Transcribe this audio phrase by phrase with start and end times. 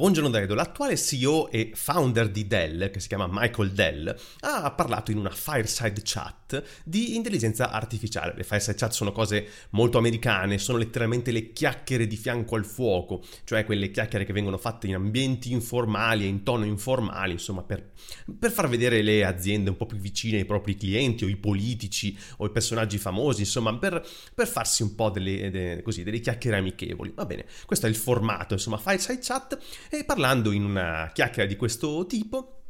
[0.00, 5.10] Buongiorno Dedo, l'attuale CEO e founder di Dell, che si chiama Michael Dell, ha parlato
[5.10, 8.32] in una fireside chat di intelligenza artificiale.
[8.34, 13.22] Le fireside chat sono cose molto americane, sono letteralmente le chiacchiere di fianco al fuoco,
[13.44, 17.90] cioè quelle chiacchiere che vengono fatte in ambienti informali e in tono informali, insomma, per,
[18.38, 22.16] per far vedere le aziende un po' più vicine ai propri clienti o i politici
[22.38, 24.02] o i personaggi famosi, insomma, per,
[24.34, 27.12] per farsi un po' delle, de, così, delle chiacchiere amichevoli.
[27.14, 29.58] Va bene, questo è il formato, insomma, fireside chat
[29.90, 32.60] e parlando in una chiacchiera di questo tipo,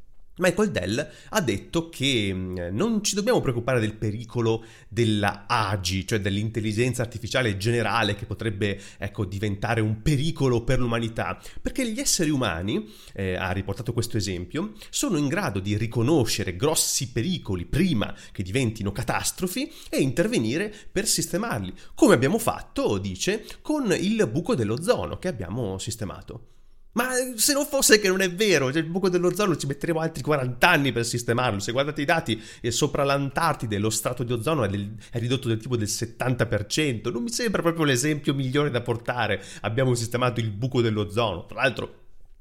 [0.40, 6.20] Michael Dell ha detto che mm, non ci dobbiamo preoccupare del pericolo della AGI, cioè
[6.20, 12.88] dell'intelligenza artificiale generale che potrebbe ecco, diventare un pericolo per l'umanità, perché gli esseri umani,
[13.12, 18.92] eh, ha riportato questo esempio, sono in grado di riconoscere grossi pericoli prima che diventino
[18.92, 25.76] catastrofi e intervenire per sistemarli, come abbiamo fatto, dice, con il buco dell'ozono che abbiamo
[25.76, 26.59] sistemato.
[26.92, 30.22] Ma se non fosse che non è vero, cioè il buco dell'ozono ci metteremo altri
[30.22, 31.60] 40 anni per sistemarlo.
[31.60, 35.46] Se guardate i dati, eh, sopra l'Antartide lo strato di ozono è, del, è, ridotto
[35.46, 37.12] del tipo del 70%.
[37.12, 39.40] Non mi sembra proprio l'esempio migliore da portare.
[39.60, 41.46] Abbiamo sistemato il buco dell'ozono.
[41.46, 42.00] Tra l'altro,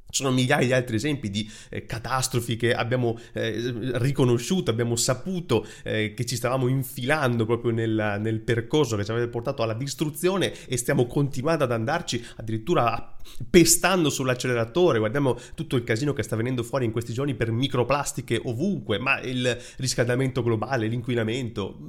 [0.10, 5.66] ci sono migliaia di altri esempi di eh, catastrofi che abbiamo eh, riconosciuto, abbiamo saputo
[5.84, 10.52] eh, che ci stavamo infilando proprio nel, nel, percorso che ci aveva portato alla distruzione
[10.68, 13.18] e stiamo continuando ad andarci addirittura
[13.50, 15.00] pestando sull'acceleratore.
[15.00, 19.20] Guardiamo tutto il casino che sta venendo fuori in questi giorni per microplastiche ovunque, ma
[19.22, 21.80] il riscaldamento globale, l'inquinamento.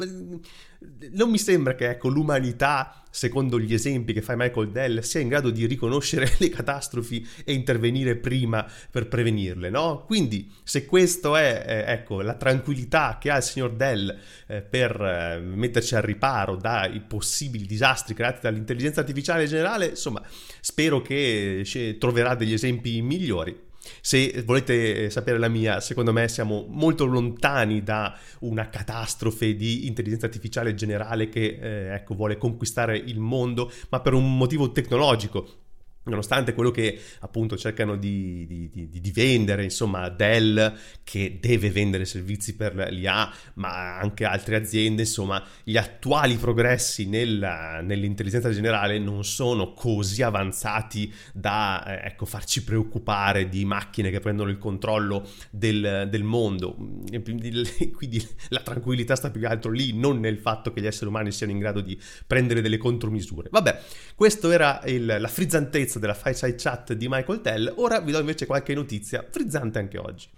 [1.12, 5.28] Non mi sembra che ecco, l'umanità, secondo gli esempi che fa Michael Dell, sia in
[5.28, 10.04] grado di riconoscere le catastrofi e intervenire prima per prevenirle, no?
[10.06, 14.98] Quindi se questo è, eh, ecco, la tranquillità che ha il signor Dell eh, per
[15.00, 20.22] eh, metterci al riparo dai possibili disastri creati dall'intelligenza artificiale in generale, insomma,
[20.60, 21.19] spero che
[21.98, 23.68] troverà degli esempi migliori.
[24.00, 29.86] Se volete eh, sapere la mia, secondo me siamo molto lontani da una catastrofe di
[29.86, 35.68] intelligenza artificiale generale che eh, ecco, vuole conquistare il mondo, ma per un motivo tecnologico
[36.04, 40.74] nonostante quello che appunto cercano di, di, di, di, vendere, insomma Dell
[41.04, 47.80] che deve vendere servizi per l'IA, ma anche altre aziende, insomma gli attuali progressi nella,
[47.82, 54.50] nell'intelligenza generale non sono così avanzati da eh, ecco, farci preoccupare di macchine che prendono
[54.50, 56.76] il controllo del, del mondo.
[57.94, 61.30] Quindi la tranquillità sta più che altro lì, non nel fatto che gli esseri umani
[61.30, 63.48] siano in grado di prendere delle contromisure.
[63.50, 63.80] Vabbè,
[64.14, 68.46] questo era il, la frizzantezza della Fireside Chat di Michael Tell, ora vi do invece
[68.46, 70.28] qualche notizia frizzante anche oggi.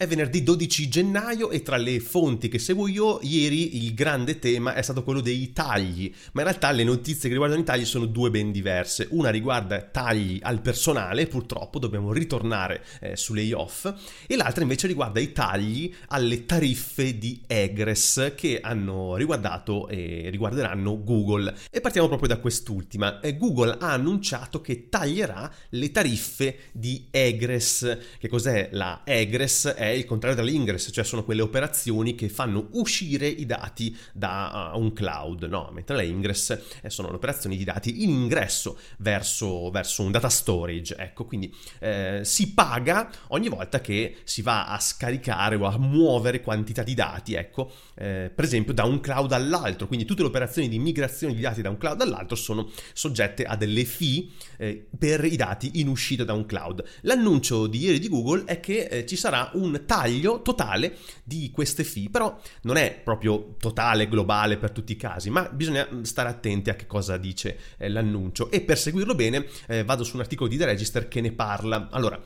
[0.00, 4.72] È venerdì 12 gennaio e tra le fonti che seguo io, ieri il grande tema
[4.72, 8.06] è stato quello dei tagli, ma in realtà le notizie che riguardano i tagli sono
[8.06, 9.08] due ben diverse.
[9.10, 13.92] Una riguarda tagli al personale, purtroppo dobbiamo ritornare eh, su layoff,
[14.26, 21.04] e l'altra invece riguarda i tagli alle tariffe di Egress che hanno riguardato e riguarderanno
[21.04, 21.54] Google.
[21.70, 23.20] E partiamo proprio da quest'ultima.
[23.20, 27.98] Eh, Google ha annunciato che taglierà le tariffe di Egress.
[28.18, 29.68] Che cos'è la Egress?
[29.68, 34.78] È il contrario dell'ingress, cioè sono quelle operazioni che fanno uscire i dati da uh,
[34.78, 35.70] un cloud, no?
[35.72, 40.28] mentre le ingress eh, sono le operazioni di dati in ingresso verso, verso un data
[40.28, 40.96] storage.
[40.96, 46.40] Ecco, quindi eh, si paga ogni volta che si va a scaricare o a muovere
[46.40, 49.86] quantità di dati, ecco, eh, per esempio da un cloud all'altro.
[49.86, 53.56] Quindi tutte le operazioni di migrazione di dati da un cloud all'altro sono soggette a
[53.56, 54.26] delle fee
[54.56, 56.82] eh, per i dati in uscita da un cloud.
[57.02, 61.84] L'annuncio di ieri di Google è che eh, ci sarà un taglio totale di queste
[61.84, 66.70] fee, però non è proprio totale, globale per tutti i casi, ma bisogna stare attenti
[66.70, 70.48] a che cosa dice eh, l'annuncio e per seguirlo bene eh, vado su un articolo
[70.48, 71.88] di The Register che ne parla.
[71.90, 72.20] Allora,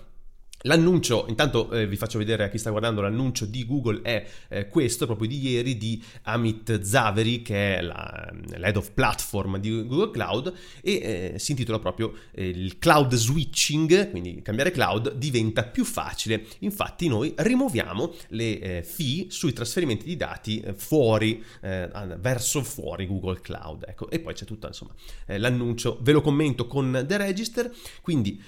[0.66, 4.68] L'annuncio, intanto eh, vi faccio vedere a chi sta guardando, l'annuncio di Google è eh,
[4.68, 10.10] questo, proprio di ieri, di Amit Zaveri, che è la, l'head of platform di Google
[10.10, 15.84] Cloud, e eh, si intitola proprio eh, il cloud switching, quindi cambiare cloud diventa più
[15.84, 16.46] facile.
[16.60, 23.40] Infatti noi rimuoviamo le eh, fee sui trasferimenti di dati eh, fuori, verso fuori Google
[23.42, 23.84] Cloud.
[23.86, 24.08] Ecco.
[24.08, 24.94] E poi c'è tutto insomma,
[25.26, 27.70] l'annuncio, ve lo commento con The Register,
[28.00, 28.40] quindi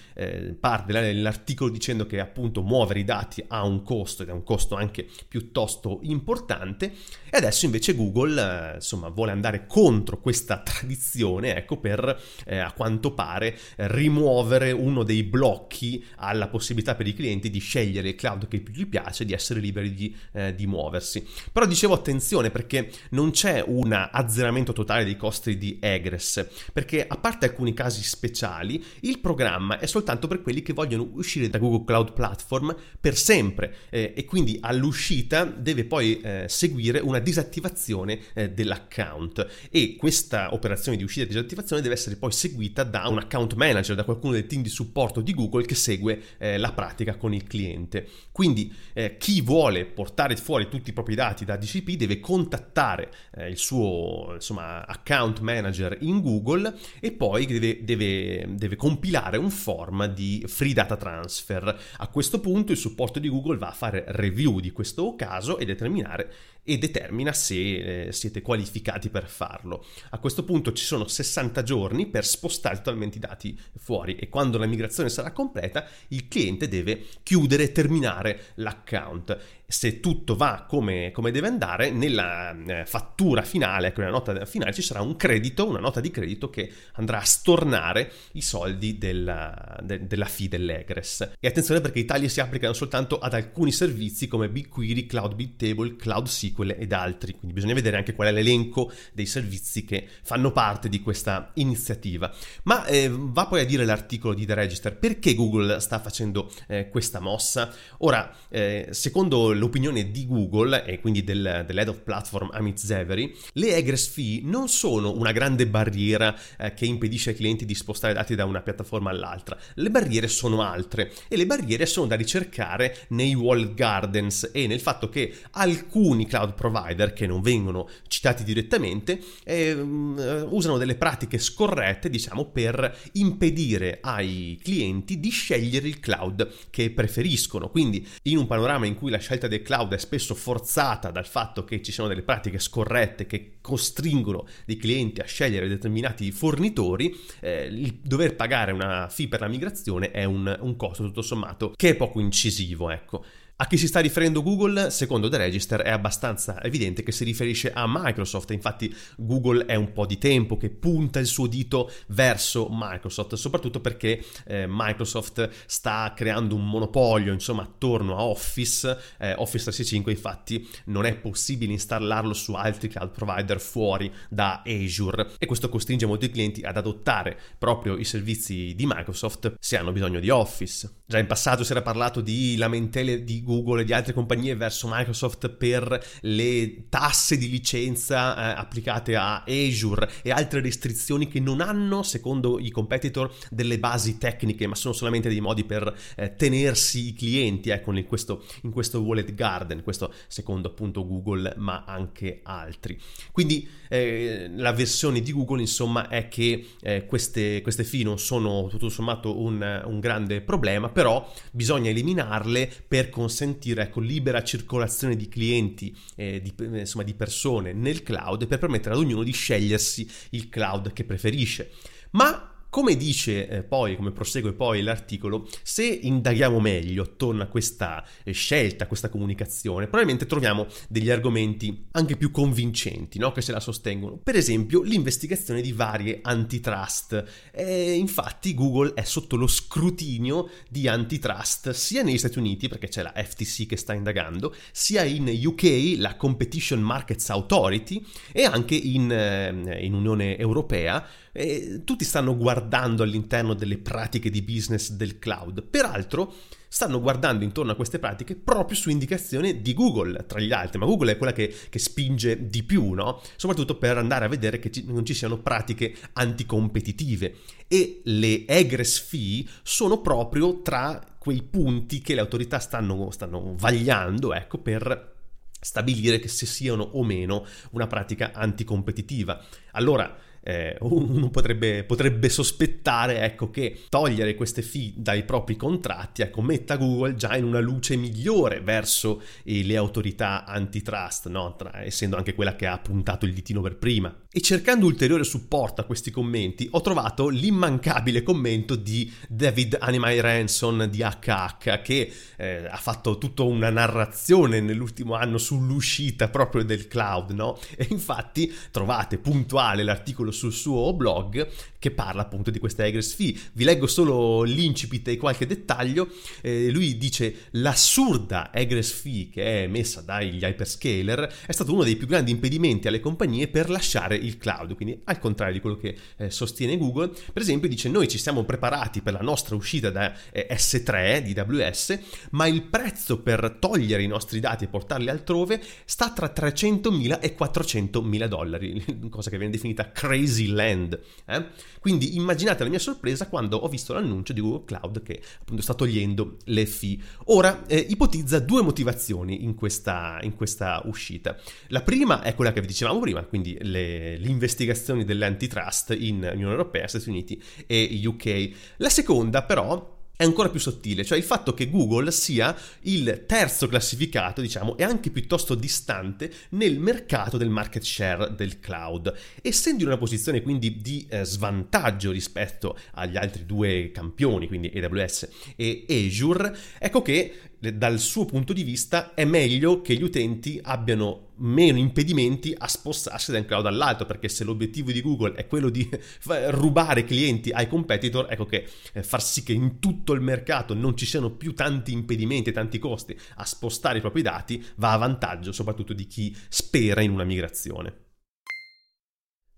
[0.58, 4.74] parte l'articolo dicendo che appunto muovere i dati ha un costo ed è un costo
[4.74, 6.92] anche piuttosto importante
[7.36, 12.72] e adesso invece Google eh, insomma vuole andare contro questa tradizione ecco per eh, a
[12.72, 18.48] quanto pare rimuovere uno dei blocchi alla possibilità per i clienti di scegliere il cloud
[18.48, 21.26] che più gli piace di essere liberi di, eh, di muoversi.
[21.52, 27.18] Però dicevo attenzione perché non c'è un azzeramento totale dei costi di egress perché a
[27.18, 31.84] parte alcuni casi speciali il programma è soltanto per quelli che vogliono uscire da Google
[31.84, 38.50] Cloud Platform per sempre eh, e quindi all'uscita deve poi eh, seguire una disattivazione eh,
[38.50, 43.54] dell'account e questa operazione di uscita e disattivazione deve essere poi seguita da un account
[43.54, 47.34] manager, da qualcuno del team di supporto di Google che segue eh, la pratica con
[47.34, 48.08] il cliente.
[48.30, 53.48] Quindi eh, chi vuole portare fuori tutti i propri dati da DCP deve contattare eh,
[53.48, 60.06] il suo insomma, account manager in Google e poi deve, deve, deve compilare un form
[60.06, 61.76] di free data transfer.
[61.96, 65.64] A questo punto il supporto di Google va a fare review di questo caso e
[65.64, 66.32] determinare
[66.66, 69.86] e determina se eh, siete qualificati per farlo.
[70.10, 74.58] A questo punto ci sono 60 giorni per spostare totalmente i dati fuori e quando
[74.58, 81.10] la migrazione sarà completa il cliente deve chiudere e terminare l'account se tutto va come,
[81.10, 85.66] come deve andare, nella eh, fattura finale, ecco, nella nota finale, ci sarà un credito,
[85.66, 91.32] una nota di credito che andrà a stornare i soldi della, de, della fee dell'Egress.
[91.40, 95.96] E attenzione perché i tagli si applicano soltanto ad alcuni servizi come BigQuery, Cloud BigTable,
[95.96, 100.52] Cloud SQL ed altri, quindi bisogna vedere anche qual è l'elenco dei servizi che fanno
[100.52, 102.32] parte di questa iniziativa.
[102.64, 106.88] Ma eh, va poi a dire l'articolo di The Register perché Google sta facendo eh,
[106.88, 107.72] questa mossa.
[107.98, 113.76] Ora, eh, secondo l'opinione di Google e quindi del, dell'head of platform Amit Zeveri, le
[113.76, 118.34] egress fee non sono una grande barriera eh, che impedisce ai clienti di spostare dati
[118.34, 119.58] da una piattaforma all'altra.
[119.74, 124.80] Le barriere sono altre e le barriere sono da ricercare nei walled gardens e nel
[124.80, 132.10] fatto che alcuni cloud provider che non vengono citati direttamente eh, usano delle pratiche scorrette,
[132.10, 137.68] diciamo, per impedire ai clienti di scegliere il cloud che preferiscono.
[137.68, 141.64] Quindi in un panorama in cui la scelta del cloud è spesso forzata dal fatto
[141.64, 147.66] che ci sono delle pratiche scorrette che costringono i clienti a scegliere determinati fornitori, eh,
[147.66, 151.90] il dover pagare una fee per la migrazione è un, un costo tutto sommato che
[151.90, 153.24] è poco incisivo, ecco.
[153.58, 157.72] A chi si sta riferendo Google, secondo The Register, è abbastanza evidente che si riferisce
[157.72, 158.50] a Microsoft.
[158.50, 163.80] Infatti, Google è un po' di tempo che punta il suo dito verso Microsoft, soprattutto
[163.80, 168.90] perché eh, Microsoft sta creando un monopolio insomma attorno a Office.
[169.18, 175.30] Eh, Office 365, infatti, non è possibile installarlo su altri cloud provider fuori da Azure
[175.38, 180.20] e questo costringe molti clienti ad adottare proprio i servizi di Microsoft se hanno bisogno
[180.20, 181.04] di Office.
[181.06, 184.88] Già in passato si era parlato di lamentele di Google e di altre compagnie verso
[184.90, 191.60] Microsoft per le tasse di licenza eh, applicate a Azure e altre restrizioni che non
[191.60, 197.08] hanno, secondo i competitor, delle basi tecniche, ma sono solamente dei modi per eh, tenersi
[197.08, 202.40] i clienti ecco, in, questo, in questo wallet garden, questo secondo appunto Google, ma anche
[202.42, 202.98] altri.
[203.30, 208.66] Quindi eh, la versione di Google, insomma, è che eh, queste, queste fee non sono
[208.66, 215.14] tutto sommato un, un grande problema, però bisogna eliminarle per consentire consentire ecco, libera circolazione
[215.14, 220.08] di clienti, eh, di, insomma, di persone nel cloud per permettere ad ognuno di scegliersi
[220.30, 221.72] il cloud che preferisce.
[222.12, 228.04] Ma come dice eh, poi, come prosegue poi l'articolo, se indaghiamo meglio attorno a questa
[228.22, 233.32] eh, scelta, a questa comunicazione, probabilmente troviamo degli argomenti anche più convincenti no?
[233.32, 234.16] che se la sostengono.
[234.16, 237.24] Per esempio, l'investigazione di varie antitrust.
[237.50, 243.02] E infatti, Google è sotto lo scrutinio di antitrust sia negli Stati Uniti, perché c'è
[243.02, 249.10] la FTC che sta indagando, sia in UK, la Competition Markets Authority, e anche in,
[249.10, 255.62] eh, in Unione Europea e tutti stanno guardando all'interno delle pratiche di business del cloud.
[255.62, 256.32] Peraltro
[256.66, 260.86] stanno guardando intorno a queste pratiche proprio su indicazione di Google, tra gli altri, ma
[260.86, 263.20] Google è quella che, che spinge di più, no?
[263.36, 267.36] Soprattutto per andare a vedere che ci, non ci siano pratiche anticompetitive.
[267.68, 274.32] E le egress fee sono proprio tra quei punti che le autorità stanno, stanno vagliando,
[274.32, 275.14] ecco, per
[275.60, 279.44] stabilire che se siano o meno una pratica anticompetitiva.
[279.72, 286.40] Allora, eh, uno potrebbe, potrebbe, sospettare ecco, che togliere queste fee dai propri contratti ecco,
[286.40, 291.56] metta Google già in una luce migliore verso eh, le autorità antitrust, no?
[291.56, 294.14] Tra, essendo anche quella che ha puntato il ditino per prima.
[294.36, 300.84] E cercando ulteriore supporto a questi commenti ho trovato l'immancabile commento di David Animai Ransom
[300.84, 307.30] di HH che eh, ha fatto tutta una narrazione nell'ultimo anno sull'uscita proprio del cloud,
[307.30, 307.58] no?
[307.78, 313.34] E infatti trovate puntuale l'articolo sul suo blog che parla appunto di questa egress fee.
[313.52, 316.10] Vi leggo solo l'incipit e qualche dettaglio.
[316.42, 321.96] Eh, lui dice l'assurda egress fee che è emessa dagli hyperscaler è stato uno dei
[321.96, 325.96] più grandi impedimenti alle compagnie per lasciare il cloud, quindi al contrario di quello che
[326.16, 327.08] eh, sostiene Google.
[327.08, 331.38] Per esempio dice noi ci siamo preparati per la nostra uscita da eh, S3 di
[331.38, 331.98] AWS,
[332.30, 337.36] ma il prezzo per togliere i nostri dati e portarli altrove sta tra 300.000 e
[337.38, 341.00] 400.000 dollari, cosa che viene definita crazy land.
[341.26, 341.46] Eh?
[341.80, 345.74] Quindi immaginate la mia sorpresa quando ho visto l'annuncio di Google Cloud che appunto sta
[345.74, 346.98] togliendo le fee.
[347.26, 351.36] Ora eh, ipotizza due motivazioni in questa, in questa, uscita.
[351.68, 356.52] La prima è quella che vi dicevamo prima, quindi le, le investigazioni dell'antitrust in Unione
[356.52, 358.50] Europea, Stati Uniti e UK.
[358.78, 363.68] La seconda però è ancora più sottile, cioè il fatto che Google sia il terzo
[363.68, 369.12] classificato, diciamo, e anche piuttosto distante nel mercato del market share del cloud.
[369.42, 375.28] Essendo in una posizione quindi di eh, svantaggio rispetto agli altri due campioni, quindi AWS
[375.54, 381.30] e Azure, ecco che dal suo punto di vista è meglio che gli utenti abbiano
[381.38, 385.68] meno impedimenti a spostarsi da un cloud all'altro, perché se l'obiettivo di Google è quello
[385.68, 385.88] di
[386.48, 390.96] rubare clienti ai competitor, ecco che eh, far sì che in tutto il mercato non
[390.96, 394.98] ci siano più tanti impedimenti e tanti costi a spostare i propri dati va a
[394.98, 398.05] vantaggio soprattutto di chi spera in una migrazione.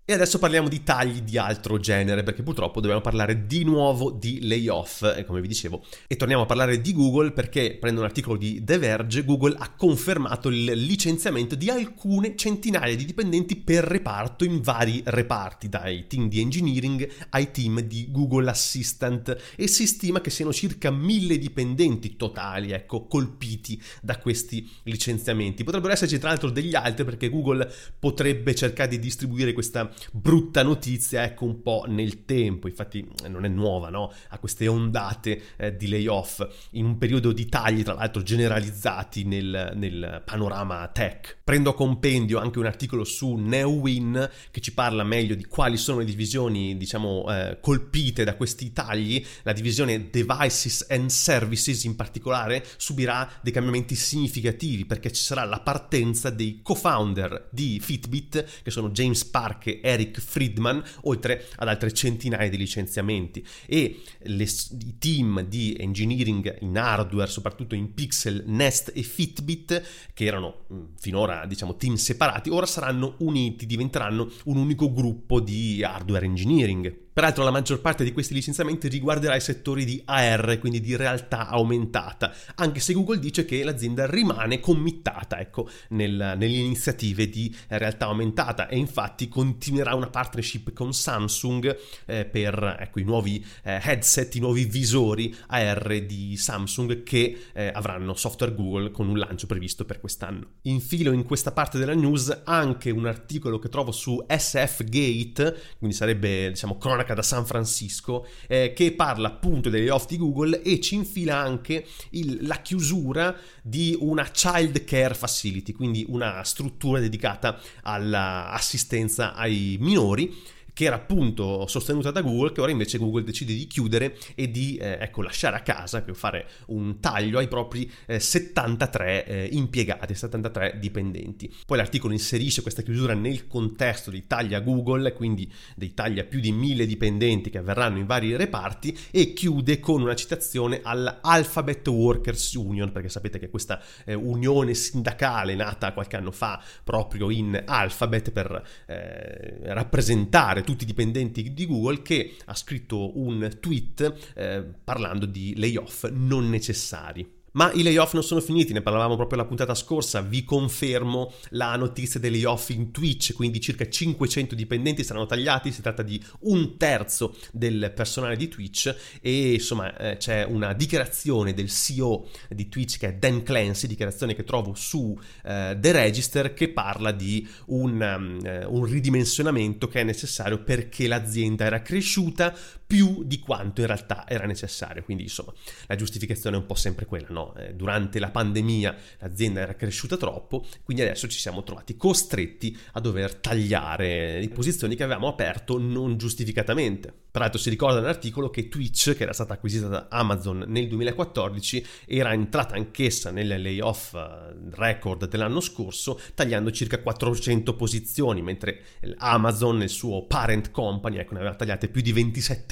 [0.09, 4.39] E adesso parliamo di tagli di altro genere, perché purtroppo dobbiamo parlare di nuovo di
[4.47, 5.85] layoff, eh, come vi dicevo.
[6.07, 9.71] E torniamo a parlare di Google perché, prendo un articolo di The Verge, Google ha
[9.75, 16.27] confermato il licenziamento di alcune centinaia di dipendenti per reparto in vari reparti, dai team
[16.27, 19.37] di engineering ai team di Google Assistant.
[19.55, 25.63] E si stima che siano circa mille dipendenti totali, ecco, colpiti da questi licenziamenti.
[25.63, 31.23] Potrebbero esserci tra l'altro degli altri perché Google potrebbe cercare di distribuire questa brutta notizia,
[31.23, 34.11] ecco un po' nel tempo, infatti eh, non è nuova, no?
[34.29, 39.73] A queste ondate eh, di layoff in un periodo di tagli, tra l'altro generalizzati nel,
[39.75, 41.37] nel panorama tech.
[41.43, 45.99] Prendo a compendio anche un articolo su NeoWin che ci parla meglio di quali sono
[45.99, 49.23] le divisioni, diciamo, eh, colpite da questi tagli.
[49.43, 55.59] La divisione Devices and Services in particolare subirà dei cambiamenti significativi perché ci sarà la
[55.59, 61.91] partenza dei co-founder di Fitbit, che sono James Park e Eric Friedman, oltre ad altre
[61.91, 63.45] centinaia di licenziamenti.
[63.65, 70.25] E le, i team di engineering in hardware, soprattutto in Pixel, Nest e Fitbit, che
[70.25, 76.25] erano mm, finora diciamo team separati, ora saranno uniti, diventeranno un unico gruppo di hardware
[76.25, 77.07] engineering.
[77.19, 81.49] Peraltro la maggior parte di questi licenziamenti riguarderà i settori di AR, quindi di realtà
[81.49, 88.05] aumentata, anche se Google dice che l'azienda rimane committata ecco, nel, nelle iniziative di realtà
[88.05, 94.33] aumentata e infatti continuerà una partnership con Samsung eh, per ecco, i nuovi eh, headset,
[94.35, 99.83] i nuovi visori AR di Samsung che eh, avranno software Google con un lancio previsto
[99.83, 100.51] per quest'anno.
[100.61, 105.93] Infilo in questa parte della news anche un articolo che trovo su SF Gate, quindi
[105.93, 110.61] sarebbe diciamo cronaca cronaca da San Francisco eh, che parla appunto degli off di Google
[110.61, 116.99] e ci infila anche il, la chiusura di una child care facility, quindi una struttura
[116.99, 123.53] dedicata all'assistenza ai minori che era appunto sostenuta da Google, che ora invece Google decide
[123.53, 128.21] di chiudere e di eh, ecco, lasciare a casa, fare un taglio ai propri eh,
[128.21, 131.53] 73 eh, impiegati, 73 dipendenti.
[131.65, 136.23] Poi l'articolo inserisce questa chiusura nel contesto dei tagli a Google, quindi dei tagli a
[136.23, 141.85] più di mille dipendenti che avverranno in vari reparti e chiude con una citazione all'Alphabet
[141.89, 147.61] Workers Union, perché sapete che questa eh, unione sindacale nata qualche anno fa proprio in
[147.65, 154.63] Alphabet per eh, rappresentare tutti i dipendenti di Google che ha scritto un tweet eh,
[154.83, 157.38] parlando di layoff non necessari.
[157.53, 161.75] Ma i layoff non sono finiti, ne parlavamo proprio la puntata scorsa, vi confermo la
[161.75, 166.77] notizia dei layoff in Twitch, quindi circa 500 dipendenti saranno tagliati, si tratta di un
[166.77, 168.95] terzo del personale di Twitch.
[169.21, 174.35] E insomma eh, c'è una dichiarazione del CEO di Twitch che è Dan Clancy, dichiarazione
[174.35, 180.03] che trovo su eh, The Register che parla di un, um, un ridimensionamento che è
[180.03, 182.53] necessario perché l'azienda era cresciuta
[182.89, 185.53] più di quanto in realtà era necessario, quindi insomma
[185.85, 187.53] la giustificazione è un po' sempre quella, no?
[187.55, 192.99] eh, durante la pandemia l'azienda era cresciuta troppo, quindi adesso ci siamo trovati costretti a
[192.99, 197.13] dover tagliare le posizioni che avevamo aperto non giustificatamente.
[197.29, 202.33] Peraltro si ricorda nell'articolo che Twitch, che era stata acquisita da Amazon nel 2014, era
[202.33, 208.81] entrata anch'essa nelle layoff eh, record dell'anno scorso, tagliando circa 400 posizioni, mentre
[209.17, 212.11] Amazon, il suo parent company, ecco, ne aveva tagliate più di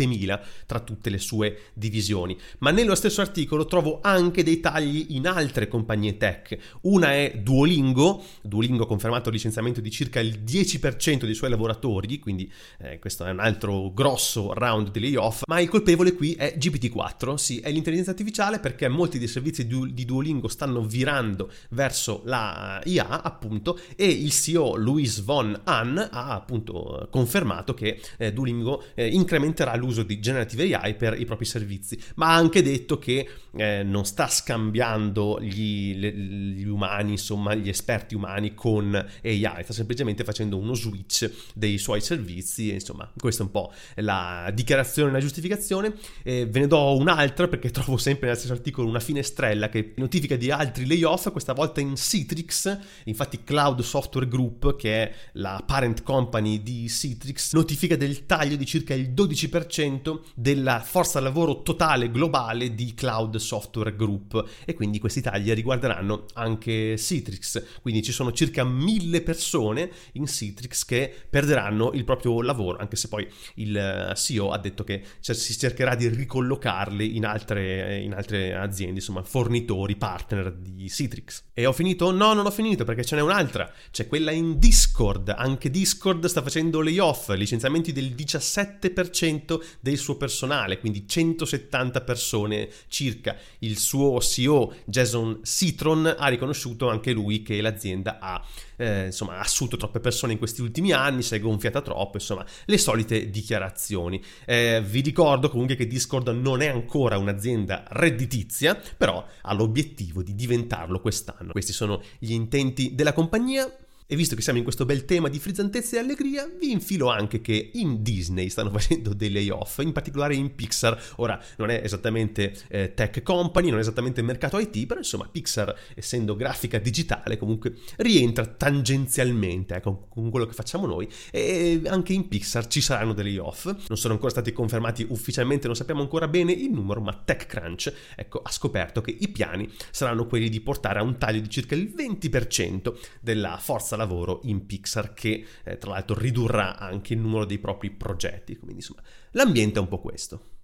[0.07, 2.37] 27.000 tra tutte le sue divisioni.
[2.59, 6.57] Ma nello stesso articolo trovo anche dei tagli in altre compagnie tech.
[6.81, 12.19] Una è Duolingo, Duolingo ha confermato il licenziamento di circa il 10% dei suoi lavoratori,
[12.19, 16.55] quindi eh, questo è un altro grosso round di layoff, ma il colpevole qui è
[16.57, 22.81] GPT-4, sì, è l'intelligenza artificiale perché molti dei servizi di Duolingo stanno virando verso la
[22.83, 29.07] IA, appunto, e il CEO Luis von Ahn ha appunto confermato che eh, Duolingo eh,
[29.07, 33.83] incrementerà l'uso di generative AI per i propri servizi, ma ha anche detto che eh,
[33.83, 40.23] non sta scambiando gli, le, gli umani, insomma, gli esperti umani con AI, sta semplicemente
[40.23, 45.93] facendo uno switch dei suoi servizi, insomma, questa è un po' la dichiarazione, la giustificazione.
[46.23, 50.35] Eh, ve ne do un'altra perché trovo sempre nel stesso articolo una finestrella che notifica
[50.35, 56.03] di altri layoff, questa volta in Citrix, infatti Cloud Software Group, che è la parent
[56.03, 59.86] company di Citrix, notifica del taglio di circa il 12%
[60.35, 64.43] della forza lavoro totale globale di Cloud Software Group.
[64.65, 70.85] E quindi questi tagli riguarderanno anche Citrix, quindi ci sono circa mille persone in Citrix
[70.85, 75.57] che perderanno il proprio lavoro, anche se poi il eh, CEO ha detto che si
[75.57, 81.45] cercherà di ricollocarli in altre, in altre aziende, insomma fornitori, partner di Citrix.
[81.53, 82.11] E ho finito?
[82.11, 86.41] No, non ho finito perché ce n'è un'altra, c'è quella in Discord, anche Discord sta
[86.41, 93.35] facendo layoff, licenziamenti del 17% del suo personale, quindi 170 persone circa.
[93.59, 98.43] Il suo CEO Jason Citron ha riconosciuto anche lui che l'azienda ha
[98.77, 102.77] eh, insomma, assunto troppe persone in questi ultimi anni, si è gonfiata troppo, insomma, le
[102.77, 104.23] solite dichiarazioni.
[104.45, 110.35] Eh, vi ricordo comunque che Discord non è ancora un'azienda redditizia, però ha l'obiettivo di
[110.35, 111.51] diventarlo quest'anno.
[111.51, 113.69] Questi sono gli intenti della compagnia.
[114.09, 117.41] E visto che siamo in questo bel tema di frizzantezza e allegria, vi infilo anche
[117.41, 121.15] che in Disney stanno facendo dei layoff, in particolare in Pixar.
[121.17, 125.77] Ora, non è esattamente eh, tech company, non è esattamente mercato IT, però insomma Pixar,
[125.93, 131.05] essendo grafica digitale, comunque rientra tangenzialmente ecco, con quello che facciamo noi.
[131.29, 133.65] E anche in Pixar ci saranno dei layoff.
[133.89, 138.41] Non sono ancora stati confermati ufficialmente, non sappiamo ancora bene il numero, ma TechCrunch ecco,
[138.41, 141.93] ha scoperto che i piani saranno quelli di portare a un taglio di circa il
[141.93, 147.59] 20% della forza lavoro in Pixar che eh, tra l'altro ridurrà anche il numero dei
[147.59, 148.55] propri progetti.
[148.55, 150.56] Quindi insomma l'ambiente è un po' questo.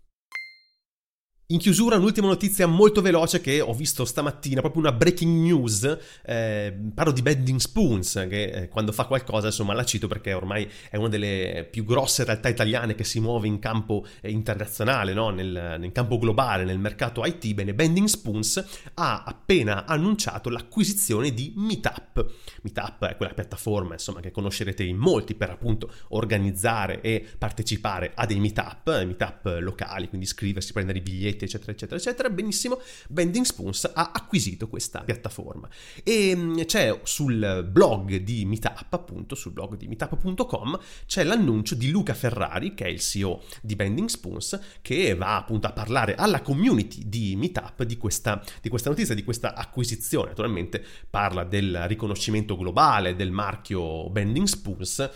[1.48, 6.74] In chiusura un'ultima notizia molto veloce che ho visto stamattina, proprio una breaking news, eh,
[6.96, 10.96] parlo di Bending Spoons, che eh, quando fa qualcosa insomma la cito perché ormai è
[10.96, 15.32] una delle più grosse realtà italiane che si muove in campo eh, internazionale, no?
[15.32, 21.52] nel, nel, campo globale, nel mercato IT, bene Bending Spoons ha appena annunciato l'acquisizione di
[21.58, 22.26] Meetup.
[22.62, 28.26] Meetup è quella piattaforma insomma che conoscerete in molti per appunto organizzare e partecipare a
[28.26, 33.46] dei meetup, meetup locali, quindi iscriversi, prendere i biglietti, biglietti, eccetera, eccetera, eccetera, benissimo, Bending
[33.46, 35.68] Spoons ha acquisito questa piattaforma.
[36.04, 41.90] E mm, c'è sul blog di Meetup, appunto, sul blog di meetup.com, c'è l'annuncio di
[41.90, 46.42] Luca Ferrari, che è il CEO di Bending Spoons, che va appunto a parlare alla
[46.42, 50.30] community di Meetup di questa, di questa notizia, di questa acquisizione.
[50.30, 55.10] Naturalmente parla del riconoscimento globale del marchio Bending Spoons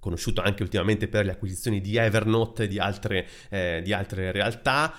[0.00, 2.78] conosciuto anche ultimamente per le acquisizioni di Evernote e di
[3.50, 4.92] eh, di altre realtà,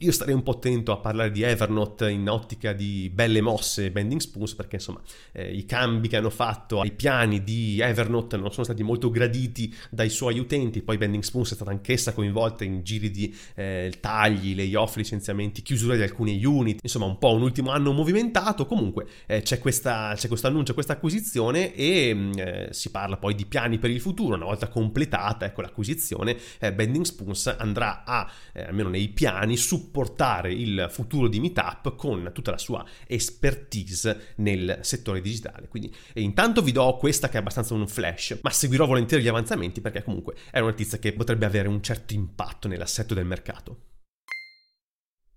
[0.00, 4.20] io starei un po' attento a parlare di Evernote in ottica di belle mosse Bending
[4.20, 5.00] Spoons perché insomma
[5.32, 9.74] eh, i cambi che hanno fatto ai piani di Evernote non sono stati molto graditi
[9.88, 14.54] dai suoi utenti, poi Bending Spoons è stata anch'essa coinvolta in giri di eh, tagli,
[14.54, 19.40] layoff, licenziamenti, chiusura di alcuni unit, insomma un po' un ultimo anno movimentato, comunque eh,
[19.40, 23.78] c'è, questa, c'è questo annuncio, questa acquisizione e mm, eh, si parla poi di piani
[23.78, 28.90] per il futuro, una volta completata ecco, l'acquisizione eh, Bending Spoons andrà a, eh, almeno
[28.90, 35.20] nei piani, su supportare il futuro di Meetup con tutta la sua expertise nel settore
[35.20, 35.68] digitale.
[35.68, 39.80] Quindi intanto vi do questa che è abbastanza un flash, ma seguirò volentieri gli avanzamenti
[39.80, 43.78] perché comunque è una notizia che potrebbe avere un certo impatto nell'assetto del mercato.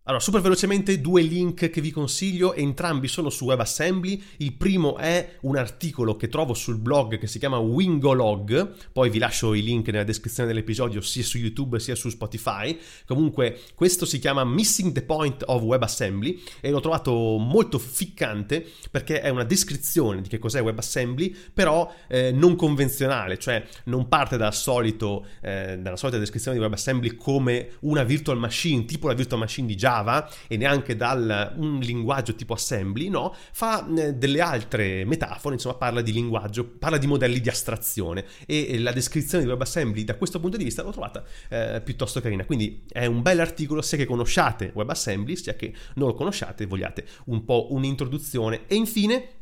[0.10, 4.24] Allora, super velocemente due link che vi consiglio, entrambi sono su WebAssembly.
[4.38, 9.20] Il primo è un articolo che trovo sul blog che si chiama Wingolog, poi vi
[9.20, 12.76] lascio i link nella descrizione dell'episodio sia su YouTube sia su Spotify.
[13.06, 19.22] Comunque, questo si chiama Missing the Point of WebAssembly e l'ho trovato molto ficcante perché
[19.22, 24.56] è una descrizione di che cos'è WebAssembly, però eh, non convenzionale, cioè non parte dal
[24.56, 29.68] solito, eh, dalla solita descrizione di WebAssembly come una virtual machine, tipo la virtual machine
[29.68, 35.06] di Java Java e neanche da un linguaggio tipo assembly, no, fa eh, delle altre
[35.06, 38.26] metafore, insomma parla di linguaggio, parla di modelli di astrazione.
[38.46, 42.46] E la descrizione di WebAssembly da questo punto di vista l'ho trovata eh, piuttosto carina,
[42.46, 46.66] quindi è un bel articolo sia che conosciate WebAssembly sia che non lo conosciate e
[46.66, 48.62] vogliate un po' un'introduzione.
[48.68, 49.38] E infine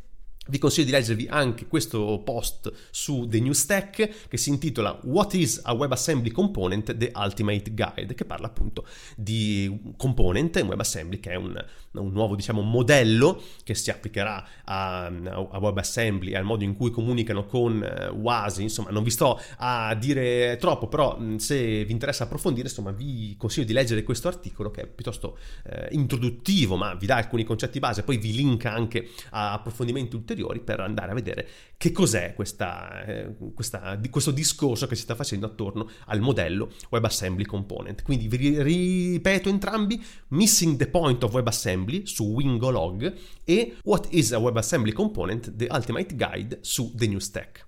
[0.49, 5.33] vi consiglio di leggervi anche questo post su The New Stack che si intitola What
[5.33, 6.95] is a WebAssembly Component?
[6.95, 11.53] The Ultimate Guide, che parla appunto di component WebAssembly, che è un,
[11.91, 16.91] un nuovo diciamo, modello che si applicherà a, a, WebAssembly e al modo in cui
[16.91, 18.61] comunicano con uh, WASI.
[18.61, 23.65] Insomma, non vi sto a dire troppo, però se vi interessa approfondire, insomma, vi consiglio
[23.65, 28.03] di leggere questo articolo che è piuttosto eh, introduttivo, ma vi dà alcuni concetti base,
[28.03, 31.47] poi vi linka anche a approfondimenti ulteriori ulteriori per andare a vedere
[31.77, 37.45] che cos'è questa, eh, questa, questo discorso che si sta facendo attorno al modello WebAssembly
[37.45, 38.03] Component.
[38.03, 44.37] Quindi vi ripeto entrambi, Missing the Point of WebAssembly su Wingolog e What is a
[44.37, 45.55] WebAssembly Component?
[45.55, 47.65] The Ultimate Guide su The New Stack.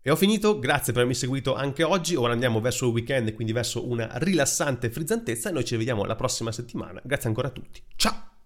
[0.00, 3.52] E ho finito, grazie per avermi seguito anche oggi, ora andiamo verso il weekend quindi
[3.52, 7.02] verso una rilassante frizzantezza e noi ci vediamo la prossima settimana.
[7.04, 8.37] Grazie ancora a tutti, ciao!